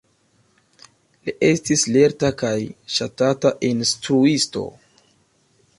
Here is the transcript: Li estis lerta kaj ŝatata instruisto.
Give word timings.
Li 1.27 1.33
estis 1.47 1.83
lerta 1.97 2.33
kaj 2.41 2.55
ŝatata 2.97 3.55
instruisto. 3.73 4.67